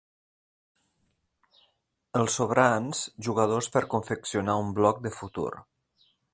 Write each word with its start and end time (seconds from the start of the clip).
Els 2.21 2.39
sobrants, 2.41 3.03
jugadors 3.29 3.69
per 3.77 3.85
confeccionar 3.95 4.59
un 4.65 4.75
bloc 4.81 5.07
de 5.09 5.17
futur. 5.23 5.51